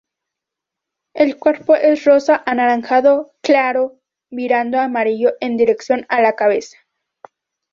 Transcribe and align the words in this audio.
El 1.13 1.37
cuerpo 1.37 1.75
es 1.75 2.05
rosa-anaranjado 2.05 3.33
claro, 3.41 3.99
virando 4.31 4.79
a 4.79 4.85
amarillo 4.85 5.33
en 5.39 5.57
dirección 5.57 6.07
a 6.09 6.23
la 6.23 6.33
cabeza. 6.33 6.75